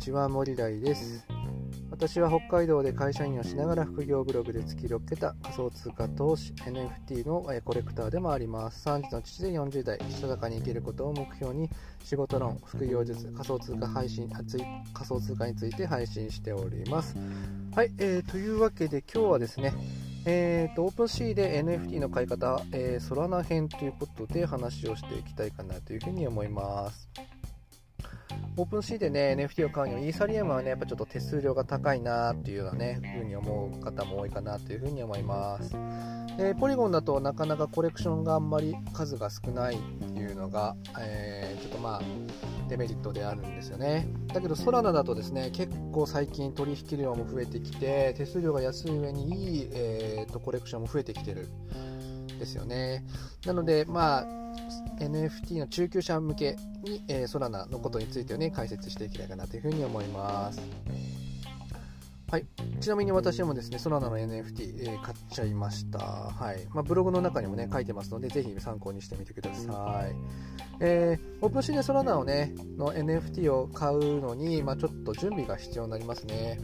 [0.00, 1.26] ちは森大です。
[1.90, 8.88] 私は北海道で会社員をしながら副業ブログで突き6桁仮想通貨投資 NFT のコレクターでもあります。
[8.88, 11.68] 3児の父で40代したたかに生きることを目標に
[12.02, 17.14] 仕事論副業術仮想通貨配信仮想通貨について配信しております。
[17.74, 19.74] はい、えー、というわけで今日はですね
[20.26, 27.08] えーと、オープンシーで NFT の買い方、えー、ソラナ編ということで話をしていきたいかなというふうに思います。
[28.60, 35.74] オープンシーでね、NFT を買うには、イーサリアムはね、やっぱちょっと手数料が高いなっていうようなね、ふうに思う方も多いかなというふうに思います。
[36.36, 42.00] で、ポリゴンだとなかなかコレクションがあんまり数が少ないっていうのが、えー、ちょっとまあ、
[42.68, 44.06] デメリットであるんですよね。
[44.26, 51.48] だけど、ソラナだとですね、結構最近取引量も増えてきて、手数料が安い上にいい、えーと、コレクションも増えてきてる
[52.40, 53.04] ですよね。
[53.46, 54.24] なので、まあ、
[54.98, 60.60] NFT の中級者向けに、えー、ソラナのことについてをね、解説していきたいかなというふうに思います。
[62.30, 62.46] はい、
[62.80, 65.98] ちなみに私もですね、ソラナの NFT、えー、買っちゃいました。
[65.98, 70.14] はいまあ、ブログの中にもね、書いてますので、ぜひ参考にしてみてください。
[70.78, 76.60] えー、 OpenSeaでソラナをね、の NFT を買うのに、まあ、ちょっと準備が必要になりますね。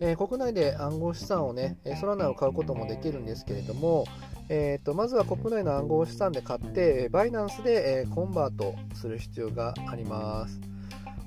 [0.00, 4.06] えー、国内で暗号資産をね、ソラナを買うこともできるんですけれども、
[4.48, 10.60] えーと、まずは国内の暗号資産で買って、バイナンスで、えー、コンバートする必要があります。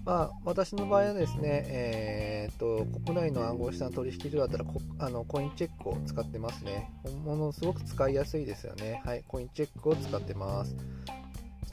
[0.06, 6.90] まあ、私の場合はですね、えーと、国内の暗号資産取引所だったらコあのコインチェックを使ってますね。
[7.26, 9.02] ものすごく使いやすいですよね。
[9.04, 10.78] はい、コインチェックを使ってます。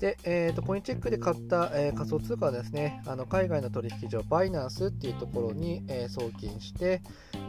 [0.00, 7.00] で、えーと、コインチェックで買った、えー、仮想通貨はですね、あの海外の取引所、バイナンスっていうところに、えー、送金して、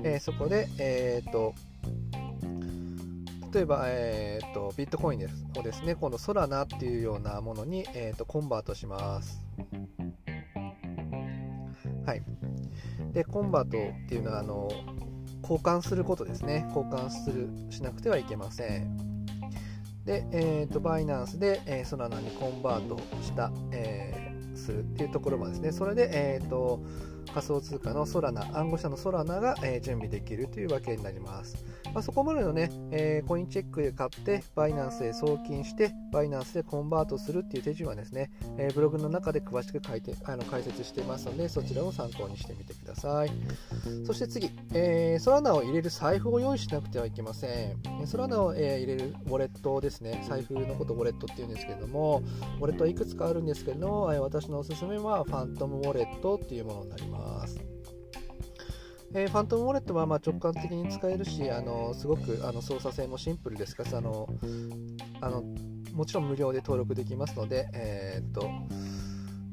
[0.03, 1.53] えー、そこで、えーと
[3.55, 9.41] 例えば、えーと、ビットコインですをですね、今度ソラナっていうようなものに、えーと、コンバートします。
[12.05, 12.22] はい。
[13.13, 14.69] で、コンバートっていうのは、あの、
[15.41, 16.66] 交換することですね。
[16.75, 19.15] 交換する、しなくてはいけません。
[20.05, 26.79] で、えーと、バイナンスで、えー、ソラナにコンバートした、えー、するっていうところもですね、それで、えーと
[27.34, 31.56] 仮想通貨のソラナ、暗号資産のソラナが、え、準備できるというわけになります。
[31.94, 43.31] まあ、そこまでのね、えー、コインチェックで買って、バイナンスへ送金して、バイナンスでコンバートするっていう手順はですね、えー、ブログの中で詳しく書いてあの解説していますので、そちらを参考にしてみてください。
[44.06, 48.08] そして次、えー、ソラナを入れる財布を用意しなくてはいけません。
[48.08, 52.22] ソラナを、え、入れるウォレットですね、財布のことウォレットっていうんですけれども、
[52.59, 57.15] ウォレットはいくつかあるんですけれども、え私のおすすめはファントムウォレットっていうものになります。
[59.14, 64.28] えー、ファントムウォレットはま直感的に使えるし、あのすごくあの操作性もシンプルですから、あの
[65.22, 65.44] あの
[65.94, 68.50] もちろん無料で登録できますので、えー、っと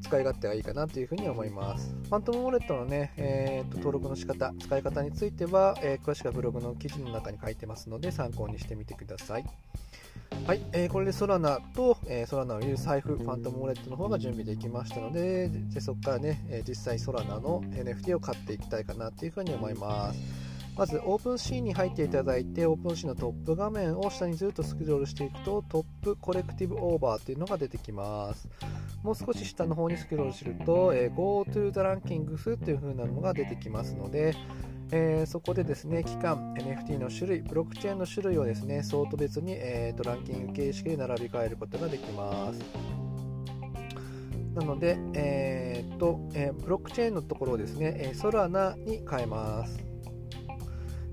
[0.01, 1.95] 使い勝手がいいかなというふうに思います。
[2.09, 9.45] ファントムウォレットのね、えー、っと登録の仕方、使い方については、え詳しくはブログの記事の中に書いてますので、参考にしてみてください。
[10.45, 20.19] はい、えー、これでソラナと、えー、ソラナを入れる財布、ファントムウォレットの方が準備できましたので、でそこからね、えー、実際ソラナの NFT を買っていきたいかなというふうに思います。
[20.75, 28.49] まず、オープンシーンに入っていただいて、オープンシーンのトップ画面を下にずっとスクロールしていくと、トップコレクティブオーバーというのが出てきます。
[29.01, 34.35] もう少し下の方にスクロールすると、えー、Go to the Rankings という風なのが出てきますので、
[34.91, 42.59] えー、そこでですね、期間、NFT の種類、ブロックチェーンの種類をですね、相当別に、えーと、ランキング形式で並び替えることができます。
[44.53, 49.83] なので、えーとえー、ブロックチェーンのところをですね、えソラナに変えます。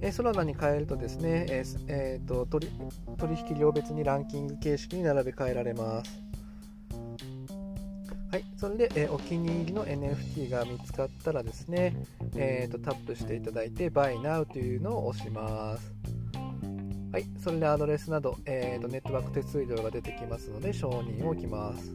[0.02, 6.29] えソラナに変えるとですね、えーえーと取引量別にランキング形式に並べ替えられます。
[8.30, 11.96] はい、それで、えー、お気に入りの NFT が見つかったらですね、
[12.36, 15.92] えーと、タップしていただいて Buy Now というのを押します。
[17.12, 21.92] はい、それでアドレスなど、えーと、ネットワーク手数料が出てきますので承認を置きます。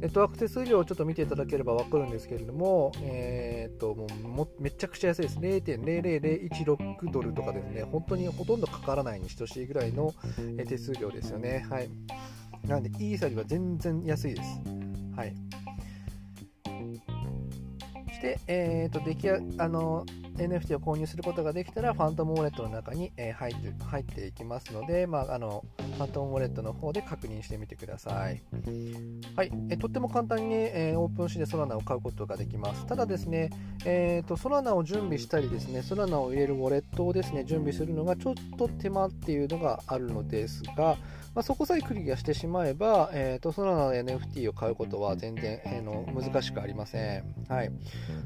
[0.00, 5.38] ネットワーク手数料をちょっと見ていただければ分かるんですけれども、えーと、もうもめちゃくちゃ安いです。
[5.38, 10.14] 0.00016ドルとかですね、本当にほとんどかからないに等しいぐらいの
[10.66, 11.66] 手数料ですよね。
[11.68, 11.90] はい。
[12.66, 14.60] なので、イーサリは全然安いです。
[15.16, 15.34] はい。
[18.16, 28.42] して、えーと、出来あの NFT を購入することができたらファントムウォレットの中に、え、入って入っていきますので、まあ、あのファントムウォレットの方で確認してみてください、
[29.34, 29.52] はい。
[29.70, 32.86] えとっても簡単に、え、オープンシーでソラナを買うことができます。
[32.86, 33.50] ただですね、
[33.84, 40.96] えーと、ソラナを準備したりですねソラナを入れるウォレットをですね準備するのがちょっと手間っていうのがあるのですが、
[41.34, 47.24] まあ、そこさえクリアしてしまえば、えーと、ソラナの NFT を買うことは全然、えー、の難しくありません。
[47.48, 47.70] はい、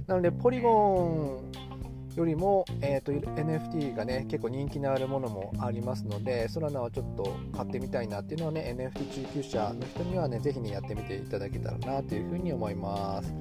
[0.06, 13.32] なので、ポリゴンよりも、えーと、NFT がね結構人気のあるものもありますので、ソラナはちょっと買ってみたいなっていうのはね、NFT 中級者の人にはね、ぜひね、やってみていただけたらなというふうに思います。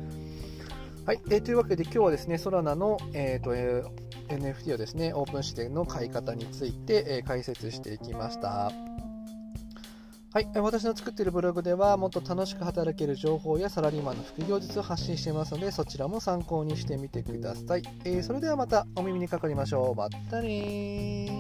[1.06, 8.72] はい、えー、というわけで今日はですね、ソラナの、えーとえー、NFT をですね、オープンしての買い方について、えー、解説していきました。
[10.32, 19.96] はい、私の作っているブログではもっと楽しく働ける情報やサラリーマンの副業術を発信していますのでそちらも参考にしてみてください、えー、それではまたお耳にかかりましょう。
[19.96, 21.39] まったね